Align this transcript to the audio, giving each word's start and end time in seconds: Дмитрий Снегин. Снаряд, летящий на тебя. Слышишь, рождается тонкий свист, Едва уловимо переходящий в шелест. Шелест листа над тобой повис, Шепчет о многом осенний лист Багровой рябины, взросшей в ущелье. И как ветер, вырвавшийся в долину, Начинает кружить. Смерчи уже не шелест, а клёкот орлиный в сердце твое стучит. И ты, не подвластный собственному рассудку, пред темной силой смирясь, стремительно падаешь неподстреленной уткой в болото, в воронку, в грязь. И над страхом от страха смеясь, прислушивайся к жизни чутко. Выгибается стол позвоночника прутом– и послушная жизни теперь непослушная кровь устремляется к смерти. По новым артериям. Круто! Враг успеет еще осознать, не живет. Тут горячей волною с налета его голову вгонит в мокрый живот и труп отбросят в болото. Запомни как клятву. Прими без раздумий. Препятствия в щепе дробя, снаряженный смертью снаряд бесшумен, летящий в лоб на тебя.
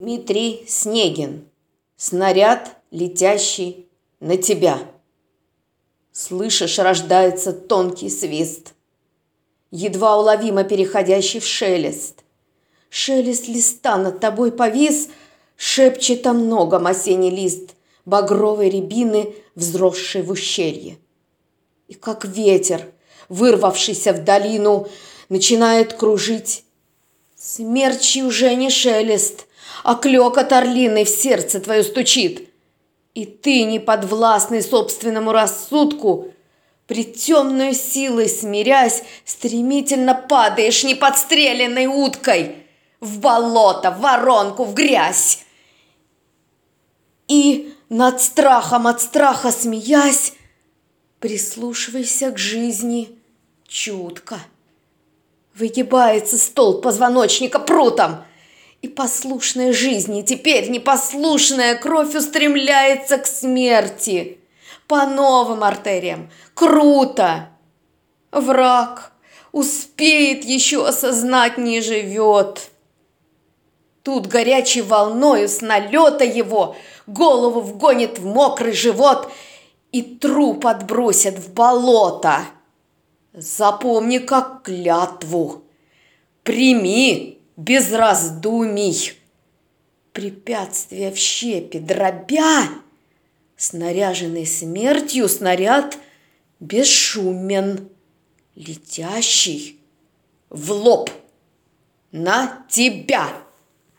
Дмитрий 0.00 0.64
Снегин. 0.68 1.48
Снаряд, 1.96 2.76
летящий 2.92 3.88
на 4.20 4.36
тебя. 4.36 4.78
Слышишь, 6.12 6.78
рождается 6.78 7.52
тонкий 7.52 8.08
свист, 8.08 8.74
Едва 9.72 10.16
уловимо 10.16 10.62
переходящий 10.62 11.40
в 11.40 11.44
шелест. 11.44 12.22
Шелест 12.90 13.48
листа 13.48 13.96
над 13.96 14.20
тобой 14.20 14.52
повис, 14.52 15.08
Шепчет 15.56 16.24
о 16.28 16.32
многом 16.32 16.86
осенний 16.86 17.30
лист 17.30 17.74
Багровой 18.04 18.70
рябины, 18.70 19.34
взросшей 19.56 20.22
в 20.22 20.30
ущелье. 20.30 20.96
И 21.88 21.94
как 21.94 22.24
ветер, 22.24 22.86
вырвавшийся 23.28 24.12
в 24.12 24.22
долину, 24.22 24.86
Начинает 25.28 25.94
кружить. 25.94 26.62
Смерчи 27.34 28.22
уже 28.22 28.54
не 28.54 28.70
шелест, 28.70 29.47
а 29.88 29.94
клёкот 29.94 30.52
орлиный 30.52 31.06
в 31.06 31.08
сердце 31.08 31.60
твое 31.60 31.82
стучит. 31.82 32.50
И 33.14 33.24
ты, 33.24 33.64
не 33.64 33.78
подвластный 33.78 34.60
собственному 34.60 35.32
рассудку, 35.32 36.30
пред 36.86 37.16
темной 37.16 37.72
силой 37.72 38.28
смирясь, 38.28 39.02
стремительно 39.24 40.14
падаешь 40.14 40.84
неподстреленной 40.84 41.86
уткой 41.86 42.66
в 43.00 43.18
болото, 43.20 43.90
в 43.90 44.00
воронку, 44.00 44.64
в 44.64 44.74
грязь. 44.74 45.46
И 47.26 47.72
над 47.88 48.20
страхом 48.20 48.88
от 48.88 49.00
страха 49.00 49.50
смеясь, 49.50 50.34
прислушивайся 51.18 52.30
к 52.30 52.36
жизни 52.36 53.08
чутко. 53.66 54.38
Выгибается 55.54 56.36
стол 56.36 56.82
позвоночника 56.82 57.58
прутом– 57.58 58.22
и 58.82 58.88
послушная 58.88 59.72
жизни 59.72 60.22
теперь 60.22 60.70
непослушная 60.70 61.74
кровь 61.76 62.14
устремляется 62.14 63.18
к 63.18 63.26
смерти. 63.26 64.38
По 64.86 65.06
новым 65.06 65.64
артериям. 65.64 66.30
Круто! 66.54 67.50
Враг 68.30 69.12
успеет 69.52 70.44
еще 70.44 70.86
осознать, 70.86 71.58
не 71.58 71.80
живет. 71.80 72.70
Тут 74.02 74.26
горячей 74.26 74.82
волною 74.82 75.48
с 75.48 75.60
налета 75.60 76.24
его 76.24 76.76
голову 77.06 77.60
вгонит 77.60 78.18
в 78.18 78.24
мокрый 78.24 78.72
живот 78.72 79.30
и 79.92 80.02
труп 80.02 80.66
отбросят 80.66 81.38
в 81.38 81.52
болото. 81.52 82.40
Запомни 83.34 84.18
как 84.18 84.62
клятву. 84.62 85.64
Прими 86.44 87.37
без 87.58 87.92
раздумий. 87.92 89.14
Препятствия 90.12 91.10
в 91.10 91.16
щепе 91.16 91.80
дробя, 91.80 92.68
снаряженный 93.56 94.46
смертью 94.46 95.28
снаряд 95.28 95.98
бесшумен, 96.60 97.88
летящий 98.54 99.80
в 100.48 100.72
лоб 100.72 101.10
на 102.12 102.64
тебя. 102.70 103.28